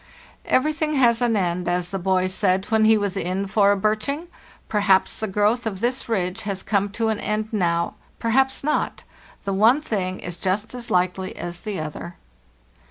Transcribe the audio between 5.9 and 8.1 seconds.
ridge has come to an end now,